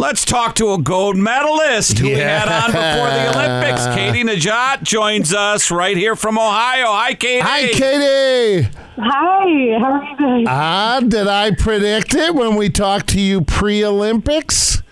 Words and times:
Let's 0.00 0.24
talk 0.24 0.54
to 0.54 0.72
a 0.72 0.78
gold 0.78 1.18
medalist 1.18 1.98
who 1.98 2.06
we 2.06 2.12
had 2.12 2.48
on 2.48 2.70
before 2.70 3.10
the 3.10 3.36
Olympics. 3.36 3.84
Katie 3.94 4.24
Nageotte 4.24 4.82
joins 4.82 5.34
us 5.34 5.70
right 5.70 5.94
here 5.94 6.16
from 6.16 6.38
Ohio. 6.38 6.86
Hi, 6.86 7.12
Katie. 7.12 7.40
Hi, 7.42 7.66
Katie. 7.66 8.70
Hi, 8.96 9.78
how 9.78 9.92
are 9.92 10.02
you 10.02 10.16
guys? 10.16 10.46
Ah, 10.48 11.00
did 11.06 11.26
I 11.26 11.50
predict 11.50 12.14
it 12.14 12.34
when 12.34 12.56
we 12.56 12.70
talked 12.70 13.10
to 13.10 13.20
you 13.20 13.42
pre-Olympics? 13.42 14.82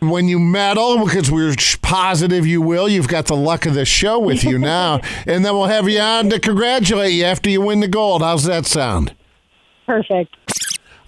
When 0.00 0.26
you 0.26 0.40
medal, 0.40 1.04
because 1.04 1.30
we're 1.30 1.54
positive 1.80 2.44
you 2.44 2.60
will, 2.60 2.88
you've 2.88 3.06
got 3.06 3.26
the 3.26 3.36
luck 3.36 3.66
of 3.66 3.74
the 3.74 3.84
show 3.84 4.18
with 4.18 4.42
you 4.42 4.58
now, 4.58 5.00
and 5.28 5.44
then 5.44 5.54
we'll 5.54 5.66
have 5.66 5.88
you 5.88 6.00
on 6.00 6.28
to 6.28 6.40
congratulate 6.40 7.12
you 7.12 7.22
after 7.22 7.48
you 7.48 7.60
win 7.60 7.78
the 7.78 7.86
gold. 7.86 8.20
How's 8.20 8.42
that 8.46 8.66
sound? 8.66 9.14
Perfect. 9.86 10.34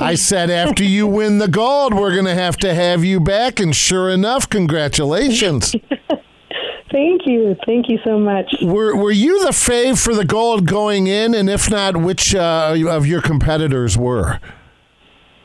I 0.03 0.15
said 0.17 0.51
after 0.51 0.83
you 0.83 1.07
win 1.07 1.39
the 1.39 1.49
gold, 1.49 1.95
we're 1.95 2.13
going 2.13 2.25
to 2.25 2.35
have 2.35 2.57
to 2.59 2.75
have 2.75 3.05
you 3.05 3.21
back, 3.21 3.61
and 3.61 3.75
sure 3.75 4.11
enough, 4.11 4.49
congratulations. 4.49 5.75
Thank 6.91 7.23
you. 7.25 7.57
Thank 7.65 7.89
you 7.89 7.99
so 8.05 8.19
much. 8.19 8.55
were 8.61 8.95
Were 8.95 9.11
you 9.11 9.45
the 9.45 9.53
fave 9.53 10.03
for 10.03 10.15
the 10.15 10.27
gold 10.27 10.67
going 10.67 11.07
in, 11.07 11.35
and 11.35 11.49
if 11.49 11.71
not, 11.71 11.97
which 11.97 12.35
uh, 12.35 12.77
of 12.89 13.07
your 13.07 13.23
competitors 13.23 13.97
were? 13.97 14.41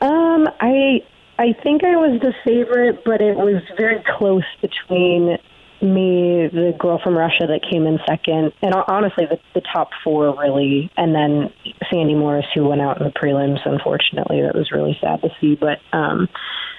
Um, 0.00 0.48
I 0.60 1.02
I 1.38 1.54
think 1.62 1.84
I 1.84 1.96
was 1.96 2.20
the 2.20 2.34
favorite, 2.44 3.02
but 3.04 3.22
it 3.22 3.36
was 3.36 3.62
very 3.76 4.02
close 4.18 4.44
between 4.60 5.38
me, 5.80 6.48
the 6.48 6.74
girl 6.78 7.00
from 7.02 7.16
Russia 7.16 7.46
that 7.46 7.60
came 7.70 7.86
in 7.86 7.98
second, 8.06 8.52
and 8.62 8.74
honestly, 8.88 9.26
the, 9.26 9.38
the 9.54 9.60
top 9.72 9.90
four 10.02 10.36
really, 10.38 10.90
and 10.96 11.14
then 11.14 11.52
Sandi 11.90 12.14
Morris, 12.14 12.46
who 12.54 12.66
went 12.68 12.80
out 12.80 13.00
in 13.00 13.04
the 13.04 13.12
prelims. 13.12 13.60
Unfortunately, 13.64 14.42
that 14.42 14.54
was 14.54 14.70
really 14.72 14.98
sad 15.00 15.20
to 15.22 15.28
see. 15.40 15.54
But 15.54 15.78
um, 15.92 16.28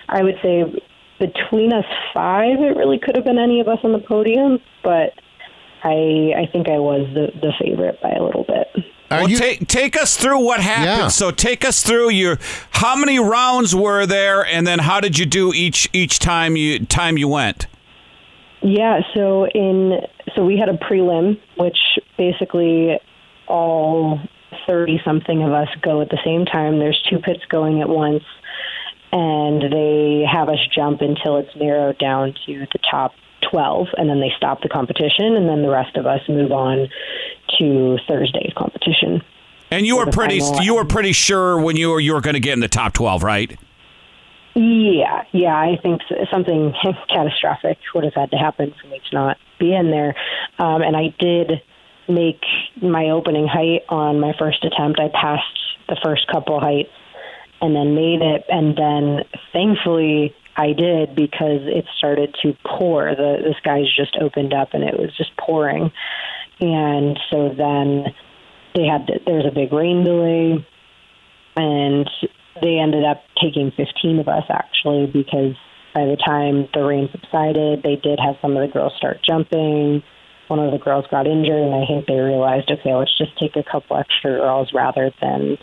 I 0.08 0.24
would 0.24 0.36
say 0.42 0.64
between 1.20 1.74
us 1.74 1.86
five, 2.14 2.60
it 2.60 2.76
really 2.78 3.00
could 3.00 3.16
have 3.16 3.26
been 3.26 3.40
any 3.40 3.62
of 3.62 3.68
us 3.68 3.80
on 3.84 3.94
the 3.94 4.00
podium, 4.00 4.60
but. 4.84 5.14
I 5.82 6.34
I 6.36 6.50
think 6.52 6.68
I 6.68 6.78
was 6.78 7.08
the, 7.14 7.28
the 7.40 7.54
favorite 7.58 8.02
by 8.02 8.10
a 8.10 8.22
little 8.22 8.44
bit. 8.44 8.68
Are 9.12 9.22
Well, 9.22 9.30
you? 9.30 9.38
take 9.38 9.66
take 9.68 9.96
us 9.96 10.18
through 10.18 10.44
what 10.44 10.60
happened. 10.60 10.86
Yeah. 11.04 11.08
So 11.08 11.32
take 11.32 11.64
us 11.64 11.84
through 11.84 12.10
your 12.10 12.38
how 12.72 12.98
many 12.98 13.18
rounds 13.18 13.74
were 13.74 14.06
there, 14.06 14.46
and 14.46 14.68
then 14.68 14.80
how 14.80 15.00
did 15.00 15.18
you 15.18 15.26
do 15.26 15.54
each 15.54 15.88
each 15.94 16.20
time 16.20 16.58
you 16.58 16.86
time 16.86 17.18
you 17.18 17.30
went? 17.30 17.68
Yeah, 18.62 19.00
so 19.16 19.48
in 19.48 20.02
so 20.36 20.46
we 20.46 20.58
had 20.58 20.70
a 20.70 20.78
prelim, 20.78 21.40
which 21.58 21.78
basically 22.18 23.00
all 23.48 24.20
thirty 24.68 25.00
something 25.06 25.44
of 25.44 25.54
us 25.54 25.70
go 25.82 26.02
at 26.02 26.10
the 26.10 26.20
same 26.26 26.46
time. 26.46 26.80
There's 26.80 27.02
two 27.10 27.20
pits 27.20 27.42
going 27.50 27.82
at 27.82 27.88
once, 27.88 28.24
and 29.12 29.72
they 29.72 30.26
have 30.30 30.50
us 30.50 30.60
jump 30.76 31.02
until 31.02 31.38
it's 31.38 31.56
narrowed 31.56 31.98
down 32.00 32.34
to 32.46 32.68
the 32.74 32.80
top 32.90 33.14
twelve, 33.50 33.88
and 33.98 34.10
then 34.10 34.20
they 34.20 34.32
stop 34.36 34.62
the 34.62 34.70
competition, 34.70 35.36
and 35.36 35.48
then 35.48 35.62
the 35.62 35.70
rest 35.70 35.96
of 35.96 36.06
us 36.06 36.22
move 36.28 36.52
on 36.52 36.90
to 37.60 37.98
Thursday's 38.08 38.54
competition. 38.58 39.22
And 39.72 39.86
you 39.86 39.98
were 39.98 40.08
pretty 40.08 40.40
final. 40.40 40.62
you 40.64 40.76
were 40.76 40.86
pretty 40.86 41.14
sure 41.14 41.60
when 41.62 41.78
you 41.78 41.92
were 41.92 42.00
you 42.00 42.14
were 42.14 42.22
going 42.22 42.34
to 42.34 42.40
get 42.40 42.54
in 42.54 42.60
the 42.60 42.68
top 42.68 42.94
twelve, 42.94 43.24
right? 43.24 43.58
Yeah, 44.62 45.24
yeah, 45.32 45.56
I 45.56 45.78
think 45.82 46.02
something 46.30 46.74
catastrophic 47.08 47.78
would 47.96 48.04
have 48.04 48.14
had 48.14 48.32
to 48.32 48.38
happen 48.38 48.76
for 48.82 48.88
me 48.88 49.00
to 49.10 49.16
not 49.16 49.38
be 49.58 49.74
in 49.74 49.90
there. 49.90 50.16
Um, 50.58 50.82
and 50.82 50.98
I 50.98 51.16
did 51.18 51.62
make 52.10 52.42
my 52.82 53.12
opening 53.12 53.48
height 53.48 53.84
on 53.88 54.20
my 54.20 54.34
first 54.38 54.66
attempt. 54.66 55.00
I 55.00 55.08
passed 55.08 55.46
the 55.88 55.96
first 56.04 56.28
couple 56.28 56.60
heights 56.60 56.92
and 57.62 57.74
then 57.74 57.96
made 57.96 58.22
it. 58.22 58.44
And 58.50 58.78
then 58.78 59.24
thankfully 59.54 60.36
I 60.58 60.74
did 60.74 61.16
because 61.16 61.62
it 61.64 61.86
started 61.98 62.36
to 62.42 62.54
pour. 62.66 63.16
The, 63.16 63.38
the 63.42 63.56
skies 63.60 63.86
just 63.96 64.18
opened 64.20 64.54
up 64.54 64.74
and 64.74 64.84
it 64.84 65.00
was 65.00 65.16
just 65.16 65.38
pouring. 65.38 65.90
And 66.60 67.18
so 67.30 67.48
then 67.58 68.14
they 68.76 68.88
had, 68.88 69.08
there 69.26 69.36
was 69.36 69.46
a 69.50 69.56
big 69.56 69.72
rain 69.72 70.04
delay 70.04 70.68
and 71.56 72.10
they 72.62 72.78
ended 72.78 73.04
up 73.04 73.24
taking 73.42 73.72
15 73.76 74.20
of 74.20 74.28
us 74.28 74.44
actually 74.50 75.08
because 75.08 75.56
by 75.94 76.06
the 76.06 76.18
time 76.18 76.68
the 76.74 76.84
rain 76.84 77.10
subsided, 77.12 77.84
they 77.84 77.96
did 77.96 78.20
have 78.20 78.36
some 78.42 78.56
of 78.56 78.66
the 78.66 78.72
girls 78.72 78.94
start 78.98 79.20
jumping. 79.28 80.04
One 80.48 80.60
of 80.60 80.72
the 80.72 80.78
girls 80.78 81.06
got 81.12 81.28
injured, 81.28 81.62
and 81.62 81.76
I 81.76 81.86
think 81.86 82.08
they 82.08 82.18
realized, 82.18 82.72
okay, 82.72 82.94
let's 82.94 83.16
just 83.18 83.38
take 83.38 83.56
a 83.56 83.64
couple 83.64 83.98
extra 83.98 84.38
girls 84.38 84.70
rather 84.74 85.12
than, 85.22 85.58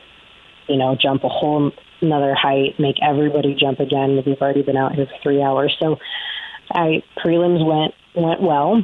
you 0.69 0.77
know, 0.77 0.97
jump 1.01 1.25
a 1.25 1.29
whole 1.29 1.73
another 2.01 2.35
height, 2.35 2.79
make 2.79 2.97
everybody 3.03 3.57
jump 3.59 3.81
again. 3.81 4.23
We've 4.25 4.41
already 4.41 4.63
been 4.63 4.77
out 4.77 4.95
here 4.95 5.07
for 5.07 5.23
three 5.23 5.43
hours, 5.43 5.75
so 5.81 5.97
I 6.71 7.03
prelims 7.25 7.65
went 7.65 7.95
went 8.15 8.43
well, 8.43 8.83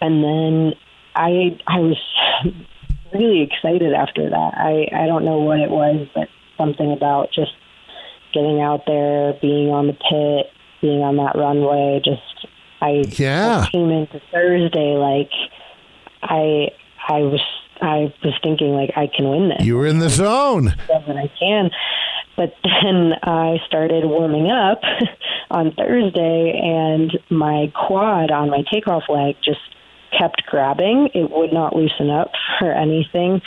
and 0.00 0.24
then 0.24 0.72
I 1.14 1.58
I 1.66 1.78
was 1.80 1.98
really 3.14 3.42
excited 3.42 3.92
after 3.92 4.28
that. 4.30 4.52
I 4.56 4.88
I 4.94 5.06
don't 5.06 5.24
know 5.24 5.38
what 5.38 5.60
it 5.60 5.70
was, 5.70 6.08
but 6.14 6.28
something 6.58 6.92
about 6.92 7.28
just 7.32 7.52
getting 8.32 8.60
out 8.60 8.82
there, 8.86 9.34
being 9.40 9.70
on 9.70 9.86
the 9.86 9.92
pit, 9.94 10.52
being 10.80 11.00
on 11.02 11.16
that 11.16 11.36
runway. 11.36 12.00
Just 12.04 12.46
I, 12.80 13.04
Yeah. 13.16 13.64
I 13.66 13.70
came 13.70 13.90
into 13.90 14.20
Thursday 14.32 14.94
like 14.96 15.30
I 16.22 16.68
I 17.08 17.20
was 17.20 17.40
I 17.80 18.12
was 18.24 18.34
thinking 18.42 18.72
like 18.72 18.90
I 18.96 19.06
can 19.06 19.28
win 19.30 19.48
this 19.50 19.64
You 19.66 19.76
were 19.76 19.86
in 19.86 19.98
the 19.98 20.08
zone. 20.10 20.74
that 20.88 21.16
I 21.16 21.30
can. 21.38 21.70
But 22.36 22.54
then 22.62 23.12
I 23.22 23.56
started 23.66 24.04
warming 24.04 24.50
up 24.50 24.82
on 25.50 25.72
Thursday, 25.72 26.52
and 26.62 27.18
my 27.30 27.72
quad 27.74 28.30
on 28.30 28.50
my 28.50 28.62
takeoff 28.70 29.04
leg 29.08 29.36
just 29.42 29.60
kept 30.18 30.44
grabbing. 30.46 31.08
It 31.14 31.30
would 31.30 31.52
not 31.54 31.74
loosen 31.74 32.10
up 32.10 32.32
for 32.58 32.70
anything, 32.70 33.40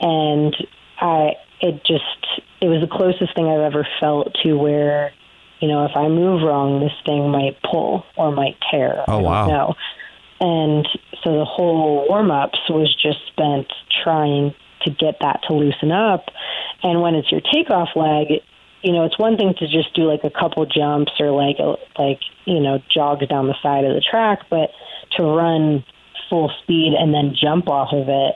and 0.00 0.54
I 1.00 1.36
it 1.60 1.84
just 1.84 2.42
it 2.60 2.66
was 2.66 2.80
the 2.80 2.88
closest 2.88 3.34
thing 3.34 3.46
I've 3.46 3.60
ever 3.60 3.86
felt 4.00 4.34
to 4.42 4.54
where 4.54 5.12
you 5.60 5.68
know 5.68 5.84
if 5.84 5.92
I 5.96 6.08
move 6.08 6.42
wrong, 6.42 6.80
this 6.80 6.92
thing 7.04 7.30
might 7.30 7.56
pull 7.62 8.04
or 8.16 8.32
might 8.32 8.56
tear. 8.70 9.04
Oh, 9.08 9.18
wow. 9.18 9.46
know. 9.46 9.74
And 10.40 10.88
so 11.24 11.36
the 11.38 11.44
whole 11.44 12.06
warm 12.08 12.30
ups 12.30 12.58
was 12.68 12.94
just 12.94 13.18
spent 13.26 13.66
trying 14.04 14.54
to 14.82 14.90
get 14.90 15.16
that 15.20 15.42
to 15.48 15.54
loosen 15.54 15.90
up. 15.90 16.26
And 16.82 17.00
when 17.02 17.16
it's 17.16 17.32
your 17.32 17.40
takeoff 17.40 17.88
leg, 17.96 18.40
you 18.82 18.92
know, 18.92 19.04
it's 19.04 19.18
one 19.18 19.36
thing 19.36 19.54
to 19.58 19.66
just 19.66 19.92
do 19.94 20.02
like 20.02 20.22
a 20.22 20.30
couple 20.30 20.64
jumps 20.66 21.12
or 21.18 21.30
like 21.32 21.58
a, 21.58 21.74
like 22.00 22.20
you 22.44 22.60
know 22.60 22.80
jogs 22.92 23.26
down 23.26 23.48
the 23.48 23.56
side 23.62 23.84
of 23.84 23.94
the 23.94 24.00
track, 24.00 24.40
but 24.50 24.70
to 25.16 25.22
run 25.24 25.84
full 26.30 26.52
speed 26.62 26.94
and 26.98 27.12
then 27.12 27.34
jump 27.34 27.68
off 27.68 27.92
of 27.92 28.08
it, 28.08 28.34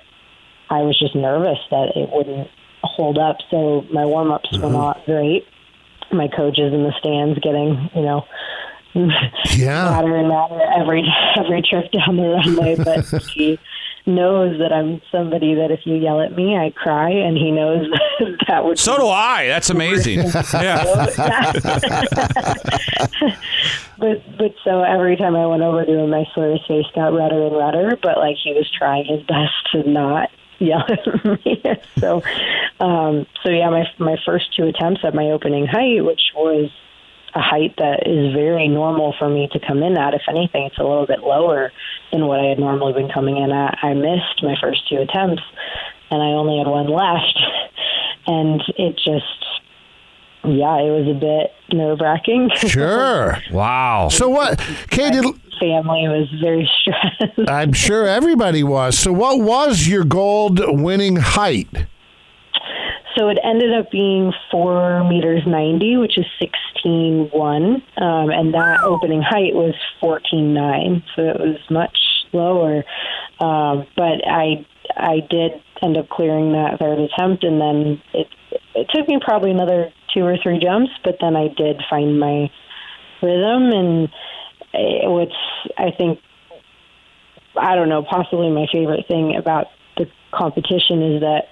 I 0.71 0.83
was 0.83 0.99
just 0.99 1.15
nervous 1.15 1.59
that 1.71 1.93
it 1.95 2.09
wouldn't 2.11 2.49
hold 2.83 3.19
up. 3.19 3.39
So 3.51 3.85
my 3.93 4.05
warm 4.05 4.31
ups 4.31 4.53
were 4.53 4.59
mm-hmm. 4.59 4.73
not 4.73 5.05
great. 5.05 5.47
My 6.13 6.29
coach 6.29 6.59
is 6.59 6.73
in 6.73 6.83
the 6.83 6.93
stands 6.99 7.39
getting 7.41 7.91
you 7.95 8.03
know 8.03 8.27
Yeah. 8.95 9.85
madder 9.85 10.17
and 10.17 10.29
madder 10.29 10.61
every 10.79 11.05
every 11.37 11.63
trip 11.63 11.91
down 11.93 12.17
the 12.17 12.29
runway, 12.29 12.77
but 12.77 13.05
he 13.35 13.59
knows 14.07 14.59
that 14.59 14.73
I'm 14.73 15.01
somebody 15.11 15.55
that 15.55 15.71
if 15.71 15.81
you 15.85 15.95
yell 15.95 16.21
at 16.21 16.37
me, 16.37 16.57
I 16.57 16.71
cry, 16.71 17.09
and 17.09 17.37
he 17.37 17.51
knows 17.51 17.87
that, 17.91 18.37
that 18.49 18.65
would. 18.65 18.79
So 18.79 18.99
do 18.99 19.07
I. 19.07 19.47
That's 19.47 19.71
amazing. 19.71 20.19
yeah. 20.19 20.85
but 23.99 24.23
but 24.37 24.55
so 24.63 24.83
every 24.83 25.17
time 25.17 25.37
I 25.37 25.47
went 25.47 25.63
over 25.63 25.87
to 25.87 25.99
him, 25.99 26.13
I 26.13 26.25
swear 26.35 26.53
his 26.53 26.67
face 26.69 26.87
got 26.95 27.15
redder 27.15 27.47
and 27.47 27.57
redder. 27.57 27.97
But 28.03 28.19
like 28.19 28.37
he 28.43 28.53
was 28.53 28.71
trying 28.77 29.07
his 29.07 29.23
best 29.23 29.55
to 29.73 29.89
not 29.89 30.29
yell 30.63 30.85
at 30.89 31.25
me. 31.25 31.63
so 31.99 32.23
um, 32.81 33.27
so 33.43 33.51
yeah, 33.51 33.71
my 33.71 33.85
my 33.99 34.17
first 34.25 34.55
two 34.57 34.67
attempts 34.67 35.03
at 35.05 35.15
my 35.15 35.31
opening 35.31 35.67
height, 35.67 36.05
which 36.05 36.23
was 36.35 36.71
a 37.35 37.41
height 37.41 37.75
that 37.79 38.07
is 38.07 38.35
very 38.35 38.69
normal 38.69 39.15
for 39.19 39.29
me 39.29 39.49
to 39.53 39.61
come 39.67 39.83
in 39.83 39.97
at. 39.97 40.15
If 40.15 40.23
anything, 40.29 40.65
it's 40.65 40.79
a 40.79 40.83
little 40.83 41.07
bit 41.07 41.21
lower 41.21 41.73
than 42.11 42.27
what 42.27 42.41
I 42.41 42.45
had 42.47 42.59
normally 42.59 42.93
been 42.93 43.11
coming 43.11 43.39
in 43.39 43.51
at. 43.51 43.79
I 43.83 43.95
missed 43.95 44.43
my 44.43 44.55
first 44.61 44.89
two 44.89 44.97
attempts, 44.97 45.43
and 46.11 46.23
I 46.23 46.27
only 46.27 46.59
had 46.59 46.67
one 46.67 46.89
left, 46.89 47.39
and 48.27 48.63
it 48.77 48.97
just. 48.97 49.27
Yeah, 50.45 50.77
it 50.81 50.91
was 50.91 51.07
a 51.07 51.15
bit 51.15 51.53
nerve 51.73 52.01
wracking. 52.01 52.51
Sure. 52.57 53.39
Wow. 53.53 54.09
So 54.09 54.29
what, 54.29 54.59
Katie? 54.91 55.21
Family 55.63 56.09
was 56.09 56.29
very 56.43 56.69
stressed. 56.81 57.49
I'm 57.49 57.73
sure 57.73 58.07
everybody 58.07 58.63
was. 58.65 58.99
So 58.99 59.13
what 59.13 59.41
was 59.41 59.87
your 59.87 60.05
gold 60.05 60.61
winning 60.63 61.17
height? 61.17 61.69
So 63.17 63.29
it 63.29 63.39
ended 63.45 63.73
up 63.79 63.91
being 63.91 64.33
four 64.51 65.05
meters 65.09 65.43
ninety, 65.47 65.97
which 65.97 66.19
is 66.19 66.25
sixteen 66.41 67.29
one, 67.33 67.83
um, 67.99 68.31
and 68.31 68.55
that 68.55 68.81
opening 68.83 69.23
height 69.23 69.55
was 69.55 69.75
fourteen 70.01 70.55
nine. 70.55 71.03
So 71.15 71.23
it 71.23 71.39
was 71.39 71.59
much 71.71 71.97
lower. 72.33 72.85
Um, 73.41 73.87
but 73.97 74.27
I 74.27 74.67
I 74.97 75.21
did 75.29 75.53
end 75.83 75.99
up 75.99 76.09
clearing 76.09 76.53
that 76.53 76.79
third 76.81 76.99
attempt, 76.99 77.45
and 77.45 77.61
then 77.61 78.03
it 78.15 78.29
it 78.75 78.89
took 78.95 79.07
me 79.07 79.19
probably 79.23 79.51
another 79.51 79.93
two 80.15 80.25
or 80.25 80.37
three 80.43 80.59
jumps, 80.59 80.91
but 81.05 81.17
then 81.21 81.37
I 81.37 81.49
did 81.49 81.83
find 81.91 82.19
my 82.19 82.51
rhythm 83.23 83.71
and 83.71 84.09
eh, 84.75 85.07
what's 85.07 85.33
I 85.77 85.91
think 85.97 86.21
I 87.61 87.75
don't 87.75 87.89
know 87.89 88.03
possibly 88.03 88.51
my 88.51 88.67
favorite 88.73 89.07
thing 89.09 89.37
about 89.37 89.67
the 89.97 90.07
competition 90.33 91.03
is 91.03 91.21
that 91.21 91.49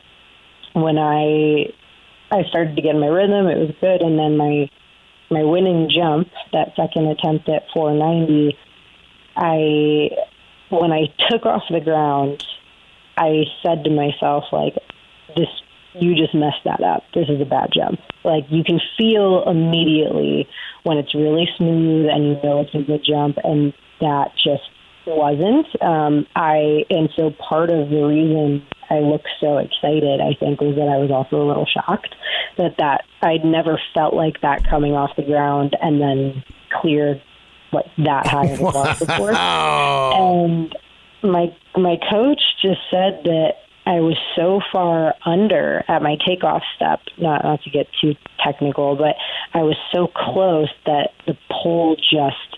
when 0.72 0.98
I 0.98 1.72
I 2.30 2.44
started 2.48 2.76
to 2.76 2.82
get 2.82 2.94
my 2.94 3.06
rhythm 3.06 3.46
it 3.46 3.58
was 3.58 3.74
good. 3.80 4.02
And 4.02 4.18
then 4.18 4.36
my 4.36 4.70
my 5.30 5.44
winning 5.44 5.90
jump 5.94 6.28
that 6.52 6.74
second 6.76 7.06
attempt 7.06 7.48
at 7.48 7.64
490 7.72 8.56
I 9.36 10.10
when 10.70 10.92
I 10.92 11.06
took 11.28 11.46
off 11.46 11.62
the 11.70 11.80
ground 11.80 12.44
I 13.16 13.44
said 13.62 13.84
to 13.84 13.90
myself 13.90 14.44
like 14.52 14.74
this 15.36 15.48
you 15.94 16.14
just 16.14 16.34
messed 16.34 16.64
that 16.64 16.82
up. 16.82 17.02
This 17.14 17.28
is 17.28 17.40
a 17.40 17.44
bad 17.44 17.70
jump. 17.74 18.00
Like 18.24 18.44
you 18.48 18.62
can 18.64 18.80
feel 18.96 19.44
immediately 19.46 20.48
when 20.84 20.98
it's 20.98 21.14
really 21.14 21.48
smooth 21.56 22.06
and 22.08 22.24
you 22.24 22.40
know 22.42 22.60
it's 22.60 22.74
a 22.74 22.82
good 22.82 23.04
jump, 23.04 23.38
and 23.42 23.72
that 24.00 24.32
just 24.36 24.62
wasn't. 25.06 25.66
Um, 25.82 26.26
I 26.36 26.84
and 26.90 27.10
so 27.16 27.30
part 27.30 27.70
of 27.70 27.90
the 27.90 28.02
reason 28.02 28.66
I 28.90 28.98
looked 28.98 29.28
so 29.40 29.58
excited, 29.58 30.20
I 30.20 30.34
think, 30.38 30.60
was 30.60 30.76
that 30.76 30.88
I 30.88 30.98
was 30.98 31.10
also 31.10 31.42
a 31.42 31.46
little 31.46 31.66
shocked 31.66 32.14
that 32.58 32.76
that 32.78 33.04
I'd 33.22 33.44
never 33.44 33.80
felt 33.94 34.14
like 34.14 34.40
that 34.42 34.68
coming 34.68 34.94
off 34.94 35.16
the 35.16 35.22
ground 35.22 35.76
and 35.80 36.00
then 36.00 36.44
cleared 36.80 37.22
like 37.72 37.86
that 37.98 38.26
high 38.26 38.46
in 38.46 38.62
the 38.62 38.96
before. 39.06 39.32
And 39.32 40.74
my 41.22 41.54
my 41.76 41.96
coach 42.10 42.40
just 42.62 42.80
said 42.90 43.22
that 43.24 43.52
I 43.86 44.00
was 44.00 44.16
so 44.36 44.60
far 44.72 45.14
under 45.24 45.82
at 45.88 46.02
my 46.02 46.16
takeoff 46.26 46.62
step, 46.76 47.00
not 47.18 47.44
not 47.44 47.62
to 47.62 47.70
get 47.70 47.86
too 48.00 48.14
technical, 48.44 48.94
but 48.94 49.16
I 49.54 49.62
was 49.62 49.76
so 49.92 50.06
close 50.06 50.68
that 50.86 51.10
the 51.26 51.36
pole 51.50 51.96
just 51.96 52.56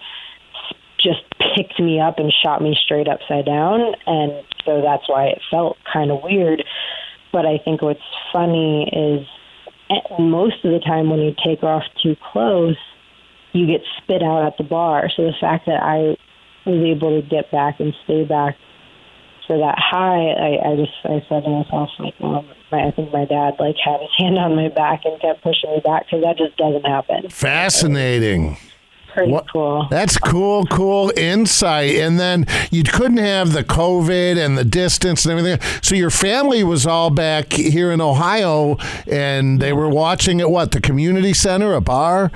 just 1.01 1.23
picked 1.57 1.81
me 1.81 2.01
up 2.01 2.19
and 2.19 2.33
shot 2.43 2.63
me 2.63 2.77
straight 2.85 3.09
upside 3.09 3.45
down 3.45 3.95
and 4.07 4.45
so 4.65 4.81
that's 4.83 5.09
why 5.09 5.27
it 5.27 5.41
felt 5.51 5.77
kind 5.93 6.11
of 6.11 6.23
weird. 6.23 6.65
But 7.33 7.47
I 7.47 7.59
think 7.59 7.83
what's 7.83 8.01
funny 8.33 8.85
is 8.93 9.27
eh, 9.91 10.23
most 10.23 10.65
of 10.65 10.73
the 10.73 10.81
time 10.81 11.11
when 11.11 11.21
you 11.21 11.35
take 11.45 11.63
off 11.63 11.83
too 12.03 12.17
close, 12.33 12.77
you 13.53 13.67
get 13.67 13.81
spit 13.99 14.23
out 14.23 14.47
at 14.47 14.57
the 14.59 14.65
bar. 14.65 15.11
So 15.17 15.23
the 15.23 15.33
fact 15.41 15.67
that 15.67 15.83
I 15.83 16.17
was 16.69 16.97
able 16.97 17.21
to 17.21 17.27
get 17.27 17.51
back 17.51 17.81
and 17.81 17.93
stay 18.05 18.25
back 18.25 18.57
for 19.53 19.59
that 19.59 19.77
high, 19.79 20.31
I, 20.33 20.73
I 20.73 20.77
just 20.77 20.93
I 21.05 21.21
said 21.29 21.45
to 21.45 21.51
myself 21.51 21.91
like, 21.99 22.15
well, 22.21 22.43
my, 22.71 22.87
I 22.87 22.91
think 22.91 23.13
my 23.13 23.27
dad 23.27 23.55
like 23.61 23.77
had 23.85 24.01
his 24.01 24.09
hand 24.19 24.39
on 24.39 24.57
my 24.57 24.69
back 24.71 25.03
and 25.05 25.21
kept 25.21 25.43
pushing 25.43 25.71
me 25.71 25.81
back 25.85 26.07
because 26.07 26.23
that 26.23 26.39
just 26.39 26.57
doesn't 26.57 26.87
happen. 26.87 27.29
Fascinating. 27.29 28.57
Pretty 29.13 29.31
What- 29.31 29.45
cool. 29.53 29.87
That's 29.91 30.17
cool, 30.17 30.65
cool 30.67 31.13
insight. 31.19 31.97
And 31.97 32.19
then 32.19 32.47
you 32.71 32.83
couldn't 32.83 33.19
have 33.19 33.53
the 33.53 33.63
COVID 33.63 34.39
and 34.43 34.57
the 34.57 34.65
distance 34.65 35.27
and 35.27 35.39
everything. 35.39 35.61
So 35.83 35.95
your 35.95 36.09
family 36.09 36.65
was 36.65 36.87
all 36.87 37.11
back 37.11 37.53
here 37.53 37.93
in 37.93 38.01
Ohio 38.01 38.79
and 39.07 39.61
they 39.61 39.75
were 39.75 39.91
watching 39.91 40.41
at 40.41 40.51
what? 40.51 40.71
The 40.73 40.81
community 40.81 41.35
center, 41.35 41.75
a 41.75 41.83
bar? 41.83 42.31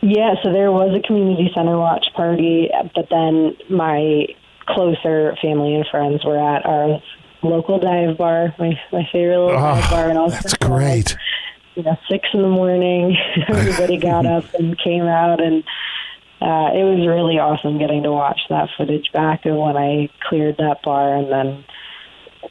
Yeah, 0.00 0.34
so 0.42 0.50
there 0.50 0.72
was 0.72 0.98
a 0.98 1.06
community 1.06 1.50
center 1.54 1.76
watch 1.78 2.06
party, 2.16 2.70
but 2.94 3.08
then 3.10 3.54
my 3.68 4.24
closer 4.66 5.36
family 5.42 5.74
and 5.74 5.86
friends 5.90 6.24
were 6.24 6.38
at 6.38 6.64
our 6.66 7.00
local 7.42 7.78
dive 7.78 8.16
bar, 8.18 8.54
my 8.58 8.78
my 8.92 9.08
favorite 9.12 9.38
little 9.38 9.58
dive 9.60 9.90
bar, 9.90 10.08
and 10.08 10.18
also 10.18 10.36
Oh, 10.36 10.40
That's 10.42 10.54
great. 10.58 11.16
you 11.74 11.82
know, 11.82 11.96
six 12.10 12.28
in 12.34 12.42
the 12.42 12.48
morning. 12.48 13.16
Everybody 13.48 13.96
got 13.98 14.26
up 14.26 14.52
and 14.54 14.78
came 14.78 15.04
out, 15.04 15.40
and 15.42 15.62
uh, 16.40 16.70
it 16.74 16.84
was 16.84 17.06
really 17.06 17.38
awesome 17.38 17.78
getting 17.78 18.02
to 18.04 18.12
watch 18.12 18.40
that 18.50 18.68
footage 18.76 19.10
back 19.12 19.44
of 19.46 19.56
when 19.56 19.76
I 19.76 20.08
cleared 20.28 20.56
that 20.58 20.82
bar, 20.82 21.14
and 21.16 21.30
then 21.32 21.64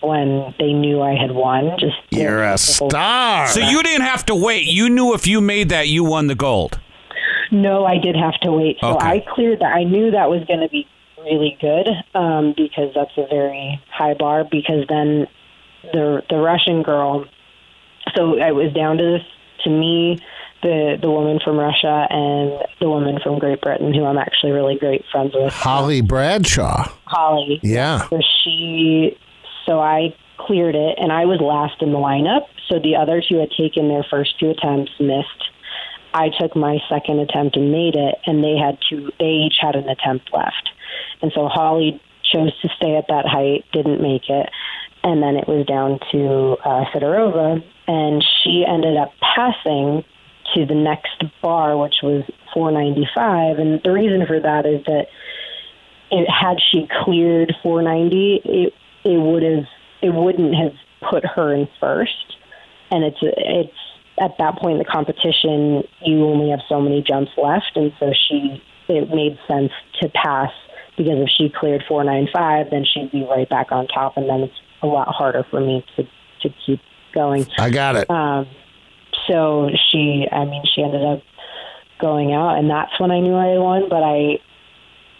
when 0.02 0.54
they 0.58 0.72
knew 0.74 1.02
I 1.02 1.16
had 1.16 1.32
won. 1.32 1.78
Just 1.80 1.98
You're 2.10 2.44
a 2.44 2.58
star. 2.58 3.48
So 3.48 3.60
you 3.60 3.84
didn't 3.84 4.06
have 4.06 4.26
to 4.28 4.36
wait. 4.36 4.66
You 4.66 4.90
knew 4.90 5.14
if 5.14 5.28
you 5.28 5.42
made 5.42 5.70
that, 5.70 5.88
you 5.90 6.04
won 6.04 6.28
the 6.28 6.36
gold. 6.36 6.80
No, 7.52 7.86
I 7.86 7.98
did 7.98 8.16
have 8.16 8.40
to 8.44 8.52
wait. 8.54 8.78
So 8.80 8.96
Okay. 8.96 9.06
I 9.06 9.26
cleared 9.36 9.60
that. 9.60 9.74
I 9.74 9.84
knew 9.84 10.12
that 10.12 10.30
was 10.30 10.44
going 10.46 10.62
to 10.62 10.70
be 10.70 10.88
really 11.24 11.58
good 11.60 11.88
um, 12.14 12.54
because 12.56 12.94
that's 12.96 13.18
a 13.18 13.28
very 13.28 13.82
high 13.92 14.14
bar. 14.14 14.44
Because 14.44 14.86
then 14.88 15.28
the 15.94 16.24
the 16.30 16.38
Russian 16.38 16.84
girl. 16.84 17.26
So 18.16 18.40
I 18.40 18.52
was 18.52 18.74
down 18.74 18.98
to 18.98 19.04
this 19.04 19.28
to 19.64 19.70
me, 19.70 20.18
the 20.62 20.98
the 21.02 21.10
woman 21.10 21.40
from 21.44 21.58
Russia 21.58 22.08
and 22.10 22.68
the 22.80 22.90
woman 22.90 23.20
from 23.22 23.40
Great 23.40 23.62
Britain, 23.62 23.94
who 23.94 24.06
I'm 24.06 24.18
actually 24.18 24.52
really 24.52 24.78
great 24.78 25.04
friends 25.12 25.34
with, 25.34 25.54
Holly 25.54 26.02
Bradshaw. 26.02 26.92
Holly. 27.06 27.60
Yeah. 27.64 28.08
So 28.10 28.20
she, 28.44 29.18
so 29.66 29.80
I 29.80 30.16
cleared 30.38 30.76
it, 30.76 30.98
and 30.98 31.12
I 31.12 31.26
was 31.26 31.40
last 31.42 31.82
in 31.82 31.92
the 31.92 31.98
lineup. 31.98 32.48
So 32.70 32.80
the 32.80 32.96
other 32.96 33.22
two 33.28 33.38
had 33.38 33.52
taken 33.52 33.90
their 33.90 34.06
first 34.10 34.40
two 34.40 34.50
attempts, 34.50 34.92
missed. 35.00 35.50
I 36.14 36.30
took 36.40 36.56
my 36.56 36.80
second 36.90 37.20
attempt 37.20 37.56
and 37.56 37.72
made 37.72 37.96
it, 37.96 38.16
and 38.26 38.44
they 38.44 38.58
had 38.58 38.78
two. 38.90 39.12
They 39.20 39.48
each 39.48 39.58
had 39.62 39.76
an 39.76 39.90
attempt 39.90 40.30
left, 40.34 40.71
and 41.22 41.32
so 41.34 41.48
Holly 41.48 42.02
chose 42.24 42.52
to 42.62 42.70
stay 42.76 42.96
at 42.96 43.08
that 43.10 43.26
height, 43.26 43.66
didn't 43.74 44.02
make 44.02 44.30
it, 44.30 44.50
and 45.04 45.22
then 45.22 45.36
it 45.36 45.48
was 45.48 45.66
down 45.66 46.00
to 46.12 46.58
uh, 46.64 46.86
Sidorova, 46.94 47.64
and 47.88 48.24
she 48.44 48.64
ended 48.68 48.98
up 48.98 49.12
passing 49.36 50.04
to 50.54 50.66
the 50.66 50.76
next 50.76 51.24
bar, 51.42 51.78
which 51.78 51.96
was 52.04 52.24
495. 52.54 53.58
And 53.58 53.82
the 53.84 53.92
reason 53.92 54.26
for 54.28 54.40
that 54.40 54.66
is 54.66 54.84
that 54.86 55.08
it, 56.12 56.30
had 56.30 56.58
she 56.62 56.88
cleared 57.04 57.54
490, 57.64 58.42
it 58.44 58.74
it 59.04 59.18
would 59.18 59.44
have 59.44 59.66
it 60.02 60.14
wouldn't 60.14 60.54
have 60.56 60.74
put 61.10 61.26
her 61.26 61.54
in 61.54 61.68
first. 61.80 62.38
And 62.92 63.04
it's 63.04 63.18
it's 63.22 63.74
at 64.20 64.38
that 64.38 64.58
point 64.58 64.74
in 64.74 64.80
the 64.80 64.86
competition, 64.86 65.84
you 66.06 66.26
only 66.26 66.50
have 66.50 66.60
so 66.68 66.82
many 66.82 67.02
jumps 67.02 67.32
left, 67.38 67.72
and 67.76 67.92
so 68.00 68.12
she 68.14 68.62
it 68.88 69.10
made 69.10 69.40
sense 69.48 69.72
to 70.02 70.10
pass 70.10 70.52
because 70.98 71.18
if 71.18 71.30
she 71.30 71.50
cleared 71.50 71.84
495, 71.88 72.70
then 72.72 72.86
she'd 72.86 73.12
be 73.12 73.24
right 73.24 73.50
back 73.50 73.72
on 73.72 73.88
top, 73.88 74.18
and 74.18 74.30
then 74.30 74.42
it's 74.42 74.54
a 74.82 74.88
lot 74.88 75.08
harder 75.10 75.46
for 75.50 75.60
me 75.60 75.86
to 75.96 76.04
to 76.42 76.50
keep 76.66 76.82
going. 77.14 77.46
I 77.58 77.70
got 77.70 77.96
it. 77.96 78.10
Um, 78.10 78.48
so 79.28 79.70
she, 79.92 80.28
I 80.32 80.46
mean, 80.46 80.64
she 80.74 80.82
ended 80.82 81.04
up 81.04 81.22
going 82.00 82.34
out, 82.34 82.58
and 82.58 82.70
that's 82.70 83.00
when 83.00 83.12
I 83.12 83.20
knew 83.20 83.36
I 83.36 83.48
had 83.48 83.60
won. 83.60 83.90
But 83.90 84.04
I, 84.04 84.40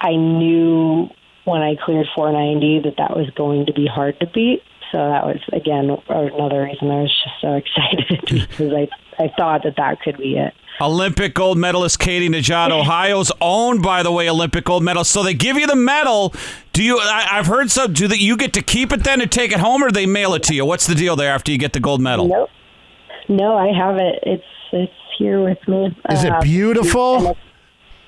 I 0.02 0.16
knew 0.16 1.10
when 1.46 1.62
I 1.62 1.76
cleared 1.76 2.08
490 2.16 2.90
that 2.90 2.98
that 2.98 3.16
was 3.16 3.30
going 3.32 3.68
to 3.68 3.74
be 3.74 3.88
hard 3.88 4.20
to 4.20 4.28
beat. 4.28 4.64
So 4.92 4.98
that 4.98 5.26
was 5.26 5.40
again 5.54 5.90
another 6.10 6.64
reason 6.64 6.92
I 6.92 7.02
was 7.02 7.24
just 7.24 7.42
so 7.42 7.54
excited 7.62 8.50
because 8.50 8.74
I 8.74 8.90
I 9.24 9.32
thought 9.38 9.64
that 9.64 9.76
that 9.78 10.02
could 10.02 10.18
be 10.18 10.38
it. 10.38 10.54
Olympic 10.82 11.34
gold 11.36 11.58
medalist 11.58 12.00
Katie 12.00 12.28
Nageotte, 12.30 12.72
Ohio's 12.72 13.32
owned, 13.40 13.82
by 13.84 14.02
the 14.04 14.12
way, 14.12 14.30
Olympic 14.30 14.66
gold 14.66 14.84
medal. 14.84 15.04
So 15.04 15.22
they 15.24 15.34
give 15.34 15.58
you 15.58 15.68
the 15.68 15.76
medal. 15.76 16.34
Do 16.74 16.84
you? 16.84 16.98
I, 17.00 17.28
I've 17.34 17.46
heard 17.48 17.70
some. 17.70 17.94
Do 17.94 18.08
that? 18.08 18.20
You 18.20 18.36
get 18.36 18.54
to 18.54 18.62
keep 18.62 18.92
it 18.92 19.04
then 19.04 19.22
and 19.22 19.32
take 19.32 19.52
it 19.52 19.60
home, 19.60 19.84
or 19.84 19.92
they 19.92 20.06
mail 20.06 20.34
it 20.34 20.44
to 20.44 20.56
you? 20.56 20.66
What's 20.66 20.88
the 20.88 20.96
deal 20.96 21.16
there 21.16 21.34
after 21.34 21.52
you 21.52 21.58
get 21.58 21.74
the 21.74 21.80
gold 21.80 22.02
medal? 22.02 22.28
Nope. 22.28 22.50
No, 23.30 23.56
I 23.56 23.72
have 23.72 23.98
it. 23.98 24.20
It's 24.24 24.44
it's 24.74 24.92
here 25.18 25.42
with 25.44 25.60
me. 25.68 25.96
Is 26.10 26.24
it 26.24 26.32
Uh, 26.34 26.42
beautiful? 26.42 27.38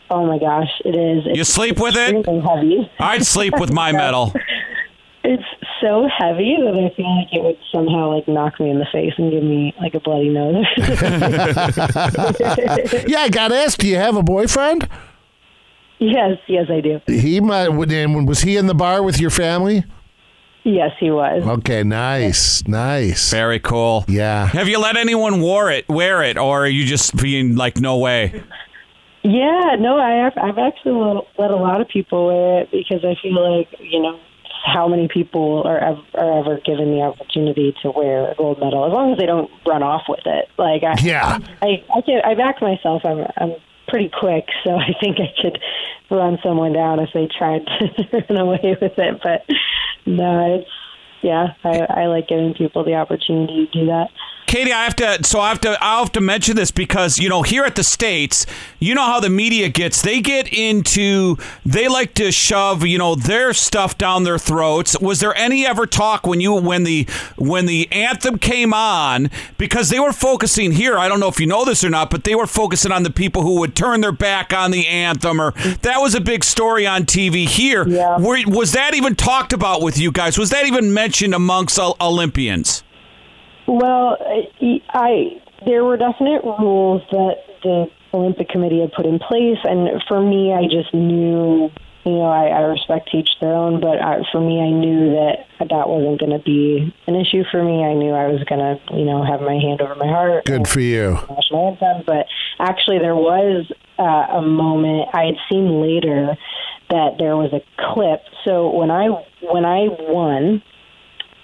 Oh 0.10 0.25
my 0.27 0.38
gosh, 0.38 0.70
it 0.86 0.96
is. 0.96 1.24
It's 1.25 1.38
You 1.38 1.44
sleep 1.44 1.80
with 1.80 1.96
it? 1.96 2.25
heavy. 2.25 2.89
I'd 3.00 3.25
sleep 3.25 3.60
with 3.60 3.72
my 3.72 3.92
medal. 4.03 4.34
It's 5.25 5.44
so 5.80 6.06
heavy 6.18 6.58
that 6.60 6.74
I 6.74 6.94
feel 6.96 7.18
like 7.18 7.27
it 7.32 7.42
would 7.42 7.58
somehow 7.72 8.13
like 8.13 8.27
knock 8.27 8.60
me 8.60 8.70
in 8.70 8.80
the 8.80 8.86
face 8.92 9.13
and 9.18 9.32
give 9.32 9.44
me 9.44 9.74
like 9.80 9.94
a 9.94 10.00
bloody 10.01 10.27
nose. 10.30 10.65
Yeah, 13.08 13.20
I 13.20 13.30
got 13.30 13.50
to 13.50 13.56
ask, 13.56 13.80
do 13.80 13.88
you 13.88 13.96
have 13.96 14.18
a 14.18 14.24
boyfriend? 14.24 14.88
yes, 16.00 16.38
yes, 16.48 16.68
I 16.70 16.82
do. 16.82 17.00
He 17.08 17.39
might, 17.39 17.70
and 17.70 18.27
was 18.27 18.42
he 18.42 18.58
in 18.58 18.68
the 18.68 18.74
bar 18.74 19.01
with 19.01 19.20
your 19.20 19.30
family? 19.30 19.86
Yes, 20.63 20.92
he 21.00 21.12
was. 21.12 21.44
Okay, 21.46 21.84
nice, 21.84 22.65
nice. 22.68 23.32
Very 23.32 23.60
cool. 23.60 24.06
Yeah. 24.08 24.48
Have 24.48 24.68
you 24.68 24.80
let 24.80 24.98
anyone 24.98 25.42
wear 25.42 25.70
it, 25.70 25.88
wear 25.89 26.24
it, 26.24 26.38
or 26.38 26.65
are 26.65 26.68
you 26.68 26.86
just 26.86 27.15
being 27.18 27.56
like, 27.56 27.77
no 27.77 27.98
way? 27.98 28.44
Yeah, 29.24 29.75
no, 29.80 29.98
I 30.00 30.12
have. 30.24 30.34
I've 30.38 30.58
actually 30.58 30.94
let, 30.94 31.24
let 31.38 31.51
a 31.51 31.56
lot 31.56 31.82
of 31.82 31.88
people 31.88 32.27
wear 32.27 32.62
it 32.62 32.72
because 32.72 33.06
I 33.06 33.15
feel 33.22 33.58
like 33.58 33.70
you 33.80 34.01
know 34.01 34.20
how 34.63 34.88
many 34.88 35.08
people 35.08 35.62
are 35.65 35.77
ever, 35.77 36.01
are 36.15 36.39
ever 36.39 36.60
given 36.65 36.91
the 36.91 37.01
opportunity 37.01 37.75
to 37.82 37.91
wear 37.91 38.32
a 38.32 38.36
gold 38.36 38.60
medal 38.60 38.86
as 38.86 38.93
long 38.93 39.12
as 39.12 39.17
they 39.17 39.25
don't 39.25 39.51
run 39.67 39.84
off 39.84 40.03
with 40.08 40.25
it. 40.25 40.48
Like 40.58 40.84
I, 40.84 40.96
Yeah. 41.01 41.39
I, 41.62 41.84
I 41.93 42.01
can 42.01 42.22
I 42.24 42.34
back 42.36 42.62
myself. 42.62 43.01
I'm 43.03 43.25
I'm 43.38 43.55
pretty 43.89 44.10
quick, 44.10 44.48
so 44.63 44.75
I 44.77 44.93
think 45.01 45.17
I 45.20 45.34
could 45.41 45.60
run 46.10 46.38
someone 46.41 46.74
down 46.74 47.00
if 47.00 47.10
they 47.13 47.27
tried 47.27 47.65
to 47.65 48.24
run 48.29 48.39
away 48.39 48.77
with 48.79 48.98
it. 48.98 49.22
But 49.22 49.46
no, 50.05 50.60
it's 50.60 50.70
yeah, 51.22 51.53
I, 51.63 51.79
I 51.79 52.05
like 52.08 52.27
giving 52.27 52.53
people 52.53 52.84
the 52.84 52.96
opportunity 52.96 53.65
to 53.65 53.72
do 53.72 53.86
that. 53.88 54.10
Katie, 54.53 54.72
I 54.72 54.83
have 54.83 54.95
to. 54.98 55.24
So 55.24 55.39
I 55.39 55.50
have 55.50 55.62
to. 55.62 55.83
I 55.83 55.98
have 55.98 56.12
to 56.12 56.22
mention 56.22 56.55
this 56.55 56.69
because 56.69 57.17
you 57.17 57.27
know 57.27 57.41
here 57.41 57.63
at 57.63 57.75
the 57.75 57.83
states, 57.83 58.45
you 58.77 58.93
know 58.93 59.01
how 59.01 59.19
the 59.19 59.31
media 59.31 59.67
gets. 59.67 60.03
They 60.03 60.22
get 60.22 60.48
into. 60.53 61.38
They 61.65 61.88
like 61.88 62.13
to 62.13 62.31
shove 62.31 62.86
you 62.86 63.00
know 63.00 63.15
their 63.15 63.55
stuff 63.55 63.98
down 63.98 64.25
their 64.25 64.38
throats. 64.38 64.95
Was 65.00 65.22
there 65.22 65.36
any 65.36 65.65
ever 65.65 65.88
talk 65.88 66.27
when 66.27 66.39
you 66.39 66.53
when 66.53 66.83
the 66.83 67.07
when 67.36 67.65
the 67.65 67.91
anthem 67.91 68.38
came 68.38 68.75
on 68.75 69.31
because 69.57 69.89
they 69.89 70.00
were 70.00 70.13
focusing 70.13 70.74
here? 70.74 71.00
I 71.00 71.07
don't 71.07 71.19
know 71.19 71.29
if 71.29 71.39
you 71.39 71.48
know 71.48 71.65
this 71.65 71.83
or 71.83 71.89
not, 71.89 72.12
but 72.12 72.24
they 72.24 72.36
were 72.36 72.45
focusing 72.45 72.91
on 72.91 73.01
the 73.01 73.10
people 73.10 73.41
who 73.41 73.60
would 73.60 73.75
turn 73.75 74.01
their 74.01 74.12
back 74.12 74.53
on 74.53 74.69
the 74.69 74.86
anthem, 74.86 75.41
or 75.41 75.53
that 75.81 75.98
was 75.98 76.13
a 76.13 76.22
big 76.22 76.43
story 76.43 76.86
on 76.86 77.05
TV 77.05 77.48
here. 77.48 77.88
Yeah. 77.88 78.19
Were, 78.19 78.38
was 78.45 78.74
that 78.74 78.93
even 78.93 79.15
talked 79.15 79.51
about 79.51 79.81
with 79.81 79.98
you 79.98 80.12
guys? 80.12 80.38
Was 80.38 80.51
that 80.51 80.67
even 80.67 80.93
mentioned 80.93 81.33
amongst 81.33 81.79
Olympians? 81.79 82.83
Well, 83.67 84.17
I, 84.20 84.82
I 84.89 85.41
there 85.65 85.84
were 85.84 85.98
definite 85.98 86.43
rules 86.43 87.01
that 87.12 87.36
the 87.63 87.86
Olympic 88.13 88.50
Committee 88.50 88.82
had 88.82 88.91
put 88.91 89.05
in 89.05 89.20
place, 89.20 89.60
and 89.63 90.01
for 90.08 90.22
me, 90.22 90.53
I 90.53 90.63
just 90.63 90.93
knew. 90.93 91.72
You 92.05 92.12
know, 92.12 92.24
I, 92.24 92.48
I 92.48 92.60
respect 92.63 93.12
each 93.13 93.29
their 93.39 93.53
own, 93.53 93.79
but 93.79 94.01
I, 94.03 94.24
for 94.29 94.41
me, 94.41 94.60
I 94.60 94.72
knew 94.72 95.12
that 95.12 95.48
that 95.60 95.88
wasn't 95.88 96.20
going 96.20 96.38
to 96.38 96.43
be 96.43 96.93
an 97.08 97.15
issue 97.15 97.46
for 97.50 97.63
me. 97.63 97.82
I 97.82 97.93
knew 97.93 98.12
I 98.12 98.27
was 98.27 98.43
going 98.43 98.60
to, 98.60 98.77
you 98.93 99.05
know, 99.05 99.24
have 99.24 99.39
my 99.39 99.53
hand 99.53 99.79
over 99.79 99.96
my 99.96 100.08
heart. 100.08 100.43
Good 100.43 100.67
for 100.67 100.82
you. 100.82 101.13
national 101.29 101.77
anthem. 101.79 102.03
But 102.05 102.27
actually, 102.60 103.00
there 103.00 103.15
was 103.15 103.72
uh, 103.98 104.38
a 104.38 104.41
moment 104.41 105.08
I 105.13 105.27
had 105.27 105.36
seen 105.50 105.82
later 105.82 106.36
that 106.89 107.15
there 107.20 107.38
was 107.38 107.53
a 107.53 107.63
clip. 107.93 108.20
So 108.43 108.70
when 108.70 108.91
I 108.91 109.08
when 109.41 109.63
I 109.63 109.88
won, 109.88 110.62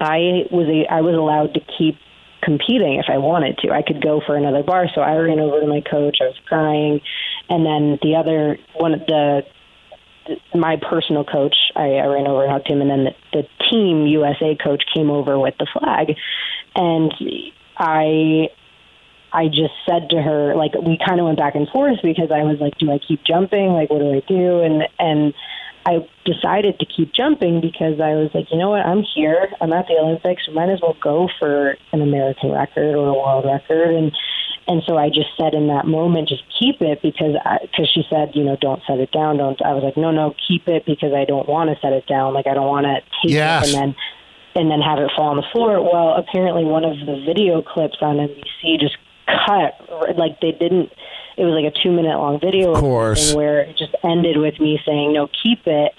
I 0.01 0.43
was 0.51 0.67
a, 0.67 0.93
I 0.93 1.01
was 1.01 1.15
allowed 1.15 1.53
to 1.53 1.61
keep 1.77 1.95
competing 2.41 2.95
if 2.95 3.05
I 3.09 3.17
wanted 3.17 3.57
to. 3.59 3.71
I 3.71 3.81
could 3.81 4.01
go 4.01 4.21
for 4.25 4.35
another 4.35 4.63
bar. 4.63 4.87
So 4.93 5.01
I 5.01 5.15
ran 5.17 5.39
over 5.39 5.59
to 5.59 5.67
my 5.67 5.81
coach. 5.81 6.17
I 6.21 6.25
was 6.25 6.39
crying, 6.47 7.01
and 7.49 7.65
then 7.65 7.99
the 8.01 8.15
other 8.15 8.57
one 8.75 8.93
of 8.93 9.05
the 9.05 9.43
my 10.53 10.77
personal 10.77 11.23
coach, 11.23 11.55
I, 11.75 11.95
I 11.95 12.05
ran 12.05 12.27
over 12.27 12.43
and 12.43 12.51
hugged 12.51 12.67
him, 12.67 12.81
and 12.81 12.89
then 12.89 13.05
the, 13.05 13.15
the 13.33 13.47
team 13.69 14.05
USA 14.05 14.55
coach 14.55 14.83
came 14.93 15.09
over 15.09 15.39
with 15.39 15.55
the 15.57 15.67
flag, 15.73 16.15
and 16.75 17.13
I 17.77 18.49
I 19.31 19.47
just 19.47 19.73
said 19.87 20.09
to 20.09 20.21
her, 20.21 20.55
like 20.55 20.73
we 20.75 20.97
kind 21.03 21.19
of 21.19 21.25
went 21.25 21.37
back 21.37 21.55
and 21.55 21.67
forth 21.69 21.99
because 22.03 22.31
I 22.31 22.43
was 22.43 22.59
like, 22.59 22.77
do 22.77 22.91
I 22.91 22.99
keep 22.99 23.23
jumping? 23.23 23.73
Like, 23.73 23.89
what 23.89 23.99
do 23.99 24.11
I 24.11 24.21
do? 24.27 24.61
And 24.61 24.83
and 24.97 25.33
I 25.85 26.07
decided 26.33 26.77
to 26.79 26.85
keep 26.85 27.13
jumping 27.13 27.61
because 27.61 27.99
I 27.99 28.13
was 28.13 28.29
like, 28.33 28.45
you 28.51 28.57
know 28.57 28.69
what, 28.69 28.85
I'm 28.85 29.03
here. 29.15 29.49
I'm 29.61 29.73
at 29.73 29.87
the 29.87 29.95
Olympics. 29.95 30.43
Might 30.53 30.69
as 30.69 30.79
well 30.81 30.95
go 31.01 31.27
for 31.39 31.75
an 31.91 32.01
American 32.01 32.51
record 32.51 32.95
or 32.95 33.07
a 33.09 33.13
world 33.13 33.45
record. 33.45 33.95
And 33.95 34.11
and 34.67 34.83
so 34.85 34.97
I 34.97 35.09
just 35.09 35.29
said 35.39 35.55
in 35.55 35.67
that 35.67 35.87
moment, 35.87 36.29
just 36.29 36.43
keep 36.59 36.79
it 36.81 37.01
because 37.01 37.33
because 37.61 37.89
she 37.93 38.03
said, 38.09 38.31
you 38.35 38.43
know, 38.43 38.55
don't 38.61 38.81
set 38.85 38.99
it 38.99 39.11
down. 39.11 39.37
Don't. 39.37 39.59
I 39.65 39.73
was 39.73 39.83
like, 39.83 39.97
no, 39.97 40.11
no, 40.11 40.35
keep 40.47 40.67
it 40.67 40.85
because 40.85 41.11
I 41.13 41.25
don't 41.25 41.49
want 41.49 41.69
to 41.71 41.79
set 41.81 41.93
it 41.93 42.05
down. 42.07 42.33
Like 42.33 42.45
I 42.47 42.53
don't 42.53 42.67
want 42.67 42.85
to 42.85 43.01
take 43.23 43.33
Yes. 43.33 43.67
it 43.69 43.73
and 43.75 43.81
then 43.81 43.95
and 44.55 44.69
then 44.71 44.81
have 44.81 44.99
it 44.99 45.11
fall 45.15 45.29
on 45.29 45.37
the 45.37 45.45
floor. 45.51 45.81
Well, 45.81 46.15
apparently 46.17 46.65
one 46.65 46.83
of 46.83 46.97
the 46.99 47.23
video 47.25 47.61
clips 47.61 47.97
on 48.01 48.17
NBC 48.17 48.79
just 48.79 48.97
cut 49.47 49.73
like 50.17 50.39
they 50.41 50.51
didn't. 50.51 50.91
It 51.37 51.45
was 51.45 51.53
like 51.55 51.71
a 51.73 51.83
two 51.83 51.91
minute 51.91 52.17
long 52.17 52.39
video, 52.39 52.73
Of 52.73 52.79
course. 52.81 53.33
where 53.33 53.61
it 53.61 53.77
just 53.77 53.95
ended 54.03 54.37
with 54.37 54.59
me 54.59 54.79
saying, 54.85 55.13
"No, 55.13 55.27
keep 55.41 55.65
it." 55.65 55.93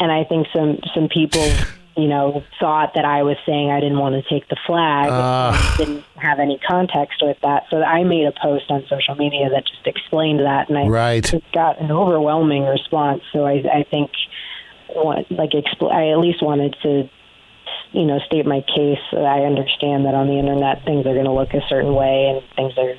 And 0.00 0.10
I 0.10 0.24
think 0.24 0.46
some 0.52 0.78
some 0.94 1.08
people, 1.08 1.54
you 1.96 2.08
know, 2.08 2.42
thought 2.58 2.94
that 2.94 3.04
I 3.04 3.22
was 3.22 3.36
saying 3.44 3.70
I 3.70 3.80
didn't 3.80 3.98
want 3.98 4.14
to 4.14 4.22
take 4.28 4.48
the 4.48 4.56
flag. 4.66 5.08
Ah. 5.10 5.54
And 5.54 5.76
didn't 5.76 6.04
have 6.16 6.38
any 6.38 6.58
context 6.66 7.22
with 7.22 7.38
that, 7.42 7.64
so 7.70 7.82
I 7.82 8.04
made 8.04 8.26
a 8.26 8.32
post 8.32 8.70
on 8.70 8.84
social 8.88 9.14
media 9.14 9.48
that 9.48 9.66
just 9.66 9.86
explained 9.86 10.40
that, 10.40 10.68
and 10.68 10.76
I 10.76 10.86
Right. 10.86 11.24
got 11.54 11.80
an 11.80 11.90
overwhelming 11.90 12.64
response. 12.64 13.22
So 13.32 13.46
I, 13.46 13.62
I 13.72 13.82
think, 13.90 14.10
what, 14.92 15.30
like, 15.30 15.50
expl- 15.52 15.90
I 15.90 16.10
at 16.12 16.18
least 16.18 16.42
wanted 16.42 16.76
to, 16.82 17.08
you 17.92 18.04
know, 18.04 18.18
state 18.26 18.44
my 18.44 18.60
case. 18.60 19.00
I 19.12 19.44
understand 19.44 20.04
that 20.04 20.14
on 20.14 20.26
the 20.26 20.38
internet 20.38 20.84
things 20.84 21.06
are 21.06 21.14
going 21.14 21.24
to 21.24 21.32
look 21.32 21.54
a 21.54 21.62
certain 21.68 21.94
way, 21.94 22.28
and 22.28 22.42
things 22.56 22.76
are, 22.76 22.94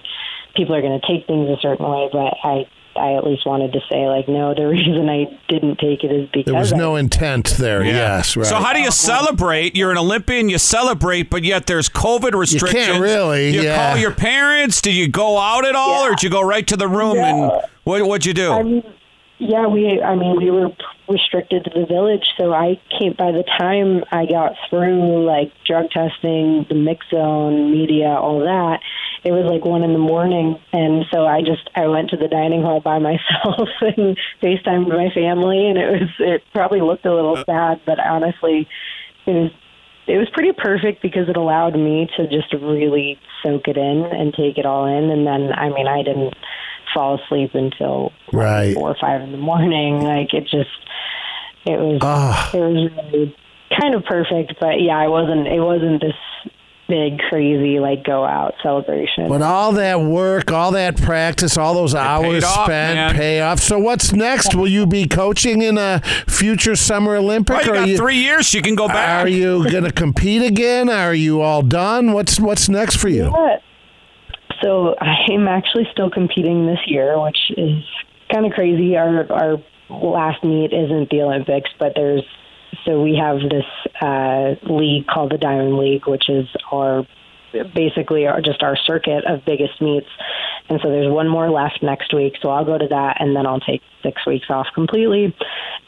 people 0.55 0.73
are 0.73 0.81
going 0.81 0.99
to 0.99 1.07
take 1.07 1.27
things 1.27 1.47
a 1.49 1.57
certain 1.61 1.85
way. 1.87 2.09
But 2.11 2.33
I, 2.43 2.65
I 2.95 3.13
at 3.15 3.23
least 3.25 3.45
wanted 3.45 3.73
to 3.73 3.79
say, 3.89 4.07
like, 4.07 4.27
no, 4.27 4.53
the 4.53 4.67
reason 4.67 5.09
I 5.09 5.25
didn't 5.47 5.77
take 5.79 6.03
it 6.03 6.11
is 6.11 6.27
because 6.29 6.45
There 6.45 6.59
was 6.59 6.73
I- 6.73 6.77
no 6.77 6.95
intent 6.95 7.55
there. 7.57 7.83
Yes, 7.83 8.35
right. 8.35 8.45
So 8.45 8.55
how 8.57 8.73
do 8.73 8.79
you 8.79 8.87
um, 8.87 8.91
celebrate? 8.91 9.75
You're 9.75 9.91
an 9.91 9.97
Olympian, 9.97 10.49
you 10.49 10.57
celebrate, 10.57 11.29
but 11.29 11.43
yet 11.43 11.67
there's 11.67 11.89
COVID 11.89 12.33
restrictions. 12.33 12.99
really, 12.99 13.51
You 13.53 13.61
yeah. 13.61 13.75
call 13.91 13.97
your 13.97 14.11
parents. 14.11 14.81
Did 14.81 14.95
you 14.95 15.07
go 15.07 15.37
out 15.37 15.65
at 15.65 15.75
all, 15.75 16.05
or 16.05 16.09
did 16.11 16.23
you 16.23 16.29
go 16.29 16.41
right 16.41 16.65
to 16.67 16.77
the 16.77 16.87
room 16.87 17.15
Yeah. 17.15 17.29
and 17.29 17.61
what? 17.83 18.05
What'd 18.05 18.25
you 18.25 18.33
do? 18.33 18.51
I 18.51 18.63
mean, 18.63 18.83
yeah, 19.39 19.65
we. 19.67 19.99
I 20.01 20.15
mean, 20.15 20.37
we 20.37 20.51
were 20.51 20.69
restricted 21.09 21.63
to 21.65 21.71
the 21.79 21.85
village, 21.87 22.23
so 22.39 22.53
I 22.53 22.79
came. 22.99 23.13
By 23.17 23.31
the 23.31 23.43
time 23.57 24.03
I 24.11 24.25
got 24.27 24.51
through 24.69 25.25
like 25.25 25.51
drug 25.65 25.89
testing, 25.89 26.65
the 26.69 26.75
mix 26.75 27.05
zone, 27.09 27.71
media, 27.71 28.09
all 28.09 28.39
that, 28.41 28.79
it 29.23 29.31
was 29.31 29.45
like 29.45 29.63
one 29.65 29.83
in 29.83 29.93
the 29.93 29.99
morning, 29.99 30.57
and 30.73 31.05
so 31.11 31.25
I 31.27 31.41
just 31.41 31.69
I 31.75 31.87
went 31.87 32.09
to 32.11 32.17
the 32.17 32.27
dining 32.27 32.61
hall 32.61 32.79
by 32.81 32.97
myself 33.09 33.69
and 33.81 34.17
FaceTimed 34.41 34.87
my 34.89 35.09
family, 35.13 35.67
and 35.67 35.77
it 35.77 35.89
was 35.91 36.09
it 36.19 36.43
probably 36.53 36.81
looked 36.81 37.05
a 37.05 37.13
little 37.13 37.37
sad, 37.45 37.81
but 37.85 37.99
honestly, 37.99 38.67
it 39.25 39.31
was 39.31 39.51
it 40.07 40.17
was 40.17 40.27
pretty 40.33 40.51
perfect 40.51 41.01
because 41.03 41.29
it 41.29 41.37
allowed 41.37 41.75
me 41.75 42.09
to 42.17 42.27
just 42.27 42.51
really 42.53 43.19
soak 43.43 43.67
it 43.67 43.77
in 43.77 44.03
and 44.05 44.33
take 44.33 44.57
it 44.57 44.65
all 44.65 44.85
in 44.87 45.09
and 45.11 45.25
then 45.27 45.53
i 45.53 45.69
mean 45.69 45.87
i 45.87 46.01
didn't 46.01 46.33
fall 46.93 47.19
asleep 47.23 47.51
until 47.53 48.11
Right. 48.33 48.73
four 48.73 48.89
or 48.89 48.95
five 48.99 49.21
in 49.21 49.31
the 49.31 49.37
morning 49.37 50.01
like 50.01 50.33
it 50.33 50.41
just 50.43 50.69
it 51.65 51.79
was 51.79 51.99
Ah. 52.01 52.49
it 52.51 52.59
was 52.59 52.91
really 52.91 53.35
kind 53.79 53.93
of 53.93 54.03
perfect 54.05 54.53
but 54.59 54.81
yeah 54.81 54.97
i 54.97 55.07
wasn't 55.07 55.47
it 55.47 55.61
wasn't 55.61 56.01
this 56.01 56.15
big 56.91 57.17
crazy 57.29 57.79
like 57.79 58.03
go 58.03 58.25
out 58.25 58.53
celebration 58.61 59.29
But 59.29 59.41
all 59.41 59.71
that 59.73 60.01
work, 60.01 60.51
all 60.51 60.71
that 60.71 61.01
practice, 61.01 61.57
all 61.57 61.73
those 61.73 61.95
hours 61.95 62.43
off, 62.43 62.65
spent 62.65 62.95
man. 62.95 63.15
pay 63.15 63.39
off. 63.41 63.59
So 63.59 63.79
what's 63.79 64.11
next? 64.11 64.53
Will 64.53 64.67
you 64.67 64.85
be 64.85 65.07
coaching 65.07 65.61
in 65.61 65.77
a 65.77 66.01
future 66.27 66.75
Summer 66.75 67.15
Olympic? 67.15 67.55
Well, 67.55 67.65
you 67.65 67.71
or 67.71 67.75
got 67.75 67.87
you, 67.87 67.97
three 67.97 68.17
years. 68.17 68.53
You 68.53 68.61
can 68.61 68.75
go 68.75 68.87
back. 68.89 69.25
are 69.25 69.29
you 69.29 69.69
going 69.71 69.85
to 69.85 69.91
compete 69.91 70.41
again? 70.43 70.89
Are 70.89 71.13
you 71.15 71.41
all 71.41 71.61
done? 71.61 72.11
What's 72.11 72.39
what's 72.39 72.67
next 72.69 72.97
for 72.97 73.09
you? 73.09 73.31
But- 73.31 73.61
So 74.61 74.95
I'm 74.99 75.47
actually 75.47 75.87
still 75.91 76.09
competing 76.11 76.67
this 76.67 76.79
year, 76.85 77.19
which 77.19 77.39
is 77.57 77.83
kind 78.31 78.45
of 78.45 78.51
crazy. 78.51 78.95
Our 78.97 79.25
our 79.31 79.57
last 79.89 80.43
meet 80.43 80.71
isn't 80.73 81.09
the 81.09 81.21
Olympics, 81.23 81.69
but 81.79 81.93
there's 81.95 82.23
so 82.85 83.01
we 83.01 83.15
have 83.15 83.37
this 83.49 83.65
uh, 84.01 84.55
league 84.71 85.07
called 85.07 85.31
the 85.31 85.37
Diamond 85.37 85.77
League, 85.77 86.07
which 86.07 86.29
is 86.29 86.47
our 86.71 87.05
basically 87.75 88.27
our, 88.27 88.41
just 88.41 88.63
our 88.63 88.77
circuit 88.77 89.25
of 89.25 89.43
biggest 89.45 89.81
meets. 89.81 90.07
And 90.69 90.79
so 90.81 90.89
there's 90.89 91.11
one 91.11 91.27
more 91.27 91.49
left 91.49 91.83
next 91.83 92.13
week, 92.13 92.33
so 92.41 92.49
I'll 92.49 92.65
go 92.65 92.77
to 92.77 92.87
that, 92.87 93.17
and 93.19 93.35
then 93.35 93.45
I'll 93.45 93.59
take 93.59 93.81
six 94.03 94.25
weeks 94.25 94.47
off 94.49 94.67
completely. 94.73 95.35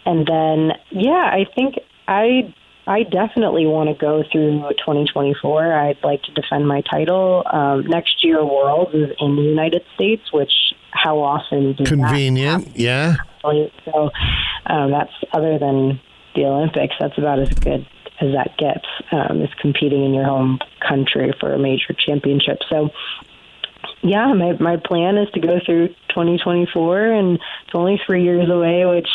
And 0.06 0.28
then, 0.28 0.72
yeah, 0.92 1.32
I 1.32 1.46
think 1.56 1.75
I 2.08 2.54
I 2.86 3.04
definitely 3.04 3.66
want 3.66 3.90
to 3.90 3.96
go 3.96 4.24
through 4.30 4.60
2024. 4.78 5.74
I'd 5.74 6.04
like 6.04 6.22
to 6.24 6.34
defend 6.34 6.68
my 6.68 6.82
title. 6.82 7.44
Um, 7.50 7.88
next 7.88 8.25
year, 8.25 8.44
Worlds 8.44 8.94
is 8.94 9.10
in 9.20 9.38
the 9.38 9.42
United 9.42 9.84
States, 9.96 10.24
which 10.34 10.52
how 10.92 11.20
often 11.20 11.75
Convenient, 11.86 12.75
yeah. 12.75 13.16
So 13.86 14.10
um, 14.68 14.92
that's 14.92 15.12
other 15.32 15.58
than 15.58 16.00
the 16.36 16.46
Olympics. 16.46 16.96
That's 17.00 17.18
about 17.18 17.40
as 17.40 17.50
good 17.50 17.88
as 18.22 18.34
that 18.34 18.58
gets. 18.58 18.86
Um, 19.12 19.42
is 19.42 19.50
competing 19.60 20.04
in 20.04 20.13
your 20.13 20.25
home 20.25 20.60
country 20.88 21.34
for 21.40 21.54
a 21.54 21.60
major 21.60 21.94
championship. 21.94 22.60
So 22.70 22.90
yeah, 24.02 24.34
my 24.34 24.54
my 24.60 24.78
plan 24.78 25.18
is 25.18 25.30
to 25.34 25.40
go 25.40 25.60
through 25.66 25.90
2024, 26.10 27.08
and 27.08 27.36
it's 27.36 27.75
only 27.75 28.00
three 28.06 28.24
years 28.24 28.50
away, 28.50 28.86
which 28.86 29.08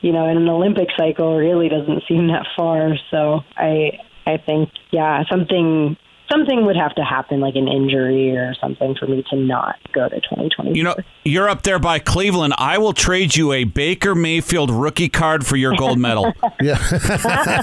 you 0.00 0.12
know, 0.12 0.28
in 0.28 0.36
an 0.36 0.48
Olympic 0.48 0.88
cycle 0.96 1.36
really 1.36 1.68
doesn't 1.68 2.04
seem 2.08 2.28
that 2.28 2.46
far. 2.56 2.96
So 3.10 3.40
I 3.56 3.98
I 4.26 4.36
think 4.38 4.70
yeah, 4.90 5.24
something 5.30 5.96
something 6.30 6.66
would 6.66 6.76
have 6.76 6.94
to 6.94 7.02
happen, 7.04 7.40
like 7.40 7.56
an 7.56 7.68
injury 7.68 8.36
or 8.36 8.54
something, 8.60 8.94
for 8.94 9.06
me 9.06 9.24
to 9.30 9.36
not 9.36 9.76
go 9.92 10.06
to 10.08 10.16
2024. 10.16 10.76
You 10.76 10.84
know, 10.84 10.94
you're 11.24 11.48
up 11.48 11.62
there 11.62 11.78
by 11.78 11.98
Cleveland. 11.98 12.52
I 12.58 12.76
will 12.78 12.92
trade 12.92 13.36
you 13.36 13.52
a 13.52 13.64
Baker 13.64 14.14
Mayfield 14.14 14.70
rookie 14.70 15.08
card 15.08 15.46
for 15.46 15.56
your 15.56 15.74
gold 15.76 15.98
medal. 15.98 16.34
Yeah. 16.60 16.74
that 16.90 17.62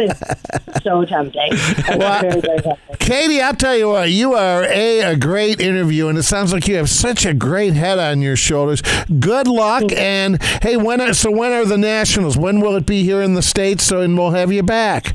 is 0.00 0.82
so 0.82 1.04
tempting. 1.04 1.52
That's 1.52 2.22
very, 2.22 2.40
very 2.40 2.60
tempting. 2.60 2.96
Katie, 2.98 3.40
I'll 3.40 3.54
tell 3.54 3.76
you 3.76 3.90
what, 3.90 4.10
you 4.10 4.34
are 4.34 4.64
a, 4.64 5.02
a 5.02 5.14
great 5.16 5.60
interview, 5.60 6.08
and 6.08 6.18
it 6.18 6.24
sounds 6.24 6.52
like 6.52 6.66
you 6.66 6.74
have 6.74 6.90
such 6.90 7.24
a 7.24 7.32
great 7.32 7.74
head 7.74 8.00
on 8.00 8.20
your 8.20 8.34
shoulders. 8.34 8.82
Good 9.20 9.46
luck, 9.46 9.92
and 9.92 10.42
hey, 10.62 10.76
when 10.76 11.00
are, 11.00 11.14
so 11.14 11.30
when 11.30 11.52
are 11.52 11.64
the 11.64 11.78
nationals? 11.78 12.36
When 12.36 12.58
will 12.58 12.74
it 12.74 12.84
be 12.84 13.04
here 13.04 13.22
in 13.22 13.34
the 13.34 13.42
states? 13.42 13.84
So 13.84 14.00
and 14.00 14.18
we'll 14.18 14.32
have 14.32 14.50
you 14.50 14.64
back. 14.64 15.14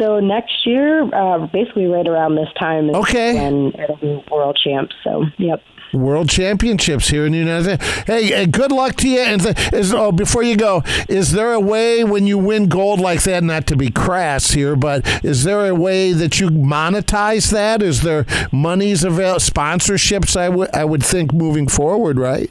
So 0.00 0.18
next 0.18 0.66
year, 0.66 1.02
uh, 1.14 1.46
basically 1.46 1.86
right 1.86 2.08
around 2.08 2.34
this 2.34 2.48
time, 2.58 2.88
is 2.88 2.96
Okay. 2.96 3.34
when 3.34 3.72
it'll 3.78 3.96
be 3.96 4.24
world 4.30 4.58
champs. 4.62 4.94
So, 5.04 5.26
yep. 5.38 5.62
World 5.92 6.28
Championships 6.28 7.08
here 7.08 7.26
in 7.26 7.32
the 7.32 7.38
United 7.38 7.82
States. 7.82 8.02
Hey, 8.06 8.42
uh, 8.42 8.46
good 8.46 8.70
luck 8.70 8.94
to 8.96 9.08
you. 9.08 9.18
And 9.18 9.42
th- 9.42 9.72
is, 9.72 9.92
oh, 9.92 10.12
before 10.12 10.44
you 10.44 10.56
go, 10.56 10.84
is 11.08 11.32
there 11.32 11.52
a 11.52 11.58
way 11.58 12.04
when 12.04 12.28
you 12.28 12.38
win 12.38 12.68
gold 12.68 13.00
like 13.00 13.24
that, 13.24 13.42
not 13.42 13.66
to 13.66 13.76
be 13.76 13.90
crass 13.90 14.52
here, 14.52 14.76
but 14.76 15.04
is 15.24 15.42
there 15.42 15.66
a 15.66 15.74
way 15.74 16.12
that 16.12 16.38
you 16.38 16.48
monetize 16.48 17.50
that? 17.50 17.82
Is 17.82 18.02
there 18.02 18.24
monies 18.52 19.02
avail 19.02 19.36
sponsorships? 19.36 20.36
I 20.36 20.48
would 20.48 20.72
I 20.74 20.84
would 20.84 21.02
think 21.02 21.32
moving 21.32 21.66
forward, 21.66 22.18
right? 22.20 22.50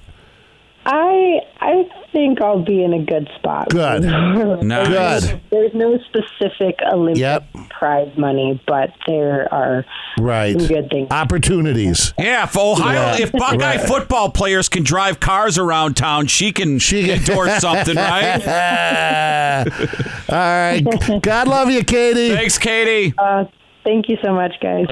I 0.91 1.41
I 1.61 1.87
think 2.11 2.41
I'll 2.41 2.63
be 2.63 2.83
in 2.83 2.93
a 2.93 3.03
good 3.03 3.29
spot. 3.37 3.69
Good. 3.69 4.03
Nice. 4.63 5.27
Good. 5.27 5.41
There's 5.51 5.73
no 5.75 5.97
specific 5.99 6.79
Olympic 6.91 7.21
Yep. 7.21 7.43
prize 7.69 8.11
money, 8.17 8.59
but 8.67 8.89
there 9.07 9.47
are 9.53 9.85
Right. 10.19 10.59
some 10.59 10.67
good 10.67 10.89
things. 10.89 11.09
Opportunities. 11.11 12.13
Yeah, 12.17 12.43
if 12.45 12.57
Ohio, 12.57 12.93
Yeah. 13.17 13.21
if 13.23 13.31
Buckeye 13.31 13.57
Right. 13.77 13.81
football 13.81 14.29
players 14.31 14.67
can 14.67 14.83
drive 14.83 15.19
cars 15.19 15.57
around 15.59 15.95
town, 15.95 16.25
she 16.27 16.51
can 16.51 16.79
She 16.79 17.03
can- 17.03 17.19
endorse 17.19 17.57
something, 17.59 17.95
right? 17.95 18.41
All 20.29 20.35
right. 20.37 20.81
God 21.21 21.47
love 21.47 21.69
you, 21.69 21.83
Katie. 21.83 22.29
Thanks, 22.33 22.57
Katie. 22.57 23.13
Uh, 23.17 23.45
thank 23.83 24.09
you 24.09 24.17
so 24.23 24.33
much, 24.33 24.53
guys. 24.61 24.87